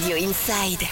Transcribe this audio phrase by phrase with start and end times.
[0.00, 0.86] Radio Inside.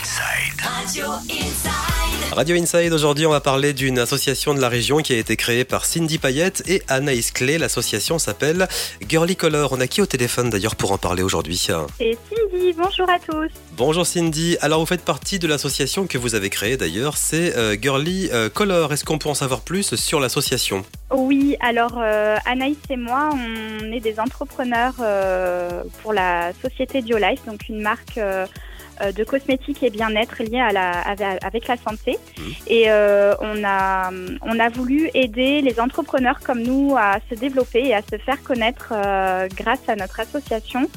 [0.59, 2.35] Radio Inside.
[2.35, 5.65] Radio Inside, aujourd'hui, on va parler d'une association de la région qui a été créée
[5.65, 7.57] par Cindy Payette et Anaïs Clé.
[7.57, 8.67] L'association s'appelle
[9.09, 9.73] Girly Color.
[9.73, 11.69] On a qui au téléphone d'ailleurs pour en parler aujourd'hui?
[12.01, 13.49] Et Cindy, bonjour à tous.
[13.77, 14.57] Bonjour Cindy.
[14.61, 18.49] Alors, vous faites partie de l'association que vous avez créée d'ailleurs, c'est euh, Girly euh,
[18.49, 18.93] Color.
[18.93, 20.85] Est-ce qu'on peut en savoir plus sur l'association?
[21.13, 27.45] Oui, alors euh, Anaïs et moi, on est des entrepreneurs euh, pour la société Diolife,
[27.47, 28.47] donc une marque euh,
[29.13, 30.91] de cosmétiques et bien-être liée à la,
[31.43, 32.19] avec, la santé.
[32.39, 32.53] Mhm.
[32.67, 34.11] Et euh, on, a,
[34.43, 38.43] on a voulu aider les entrepreneurs comme nous à se développer et à se faire
[38.43, 40.89] connaître euh, grâce à notre association.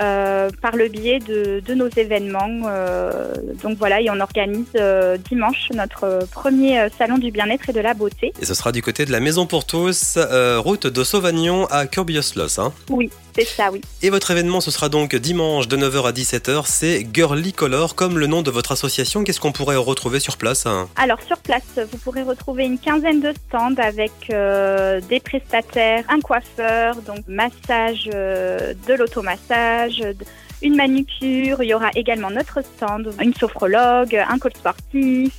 [0.00, 2.62] euh, par le biais de, de nos événements.
[2.66, 7.72] Euh, donc voilà, et on organise euh, dimanche notre premier euh, salon du bien-être et
[7.72, 8.32] de la beauté.
[8.40, 11.86] Et ce sera du côté de la Maison pour tous, euh, route de Sauvagnon à
[11.86, 12.58] Corbioslos.
[12.60, 12.72] Hein.
[12.90, 13.80] Oui, c'est ça, oui.
[14.02, 16.62] Et votre événement, ce sera donc dimanche de 9h à 17h.
[16.66, 19.24] C'est Girly Color, comme le nom de votre association.
[19.24, 23.20] Qu'est-ce qu'on pourrait retrouver sur place hein Alors sur place, vous pourrez retrouver une quinzaine
[23.20, 30.16] de stands avec euh, des prestataires, un coiffeur, donc massage, euh, de l'automassage, de-
[30.62, 31.62] une manucure.
[31.62, 35.34] Il y aura également notre stand, une sophrologue, un coach sportif.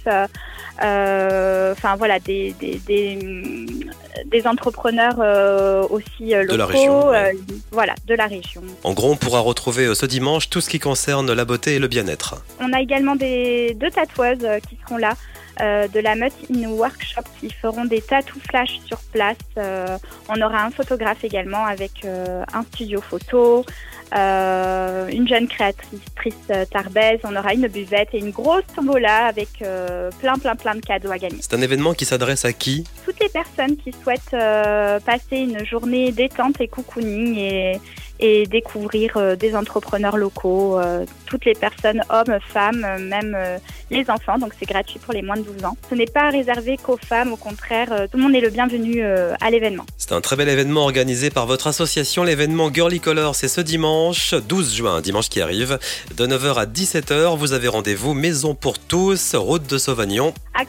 [0.84, 3.20] Euh, euh, Enfin voilà, des, des, des,
[4.26, 6.54] des entrepreneurs euh, aussi euh, locaux.
[6.54, 7.34] De la région, ouais.
[7.36, 8.64] euh, voilà, de la région.
[8.84, 11.80] En gros, on pourra retrouver euh, ce dimanche tout ce qui concerne la beauté et
[11.80, 12.44] le bien-être.
[12.60, 15.14] On a également des deux tatoueuses euh, qui seront là
[15.62, 19.38] euh, de la Meute in Workshop qui feront des tatous flash sur place.
[19.58, 19.98] Euh,
[20.30, 23.66] on aura un photographe également avec euh, un studio photo,
[24.16, 27.20] euh, une jeune créatrice euh, Tarbès.
[27.24, 31.12] On aura une buvette et une grosse tombola avec euh, plein plein plein de cadeaux
[31.12, 31.38] à gagner.
[31.42, 32.86] C'est un événement qui s'adresse à qui?
[33.06, 37.80] Toutes les personnes qui souhaitent euh, passer une journée détente et cocooning et,
[38.20, 43.38] et découvrir euh, des entrepreneurs locaux, euh, toutes les personnes, hommes, femmes, euh, même
[43.92, 45.78] les enfants, donc c'est gratuit pour les moins de 12 ans.
[45.90, 49.50] Ce n'est pas réservé qu'aux femmes, au contraire, tout le monde est le bienvenu à
[49.50, 49.86] l'événement.
[49.98, 52.24] C'est un très bel événement organisé par votre association.
[52.24, 55.80] L'événement Girly Color, c'est ce dimanche, 12 juin, dimanche qui arrive,
[56.16, 57.38] de 9h à 17h.
[57.38, 60.34] Vous avez rendez-vous Maison pour tous, route de Sauvagnon.
[60.60, 60.66] À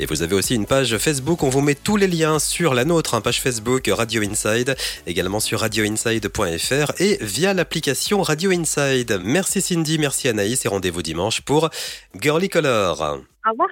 [0.00, 1.44] Et vous avez aussi une page Facebook.
[1.44, 4.74] On vous met tous les liens sur la nôtre, hein, page Facebook Radio Inside,
[5.06, 9.20] également sur radioinside.fr et via l'application Radio Inside.
[9.22, 11.70] Merci Cindy, merci Anaïs et rendez-vous dimanche pour
[12.20, 13.00] Girly Color.
[13.46, 13.68] au revoir.